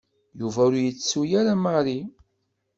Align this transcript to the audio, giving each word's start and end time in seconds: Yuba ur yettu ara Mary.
Yuba 0.39 0.59
ur 0.67 0.73
yettu 0.83 1.21
ara 1.39 1.53
Mary. 1.63 1.99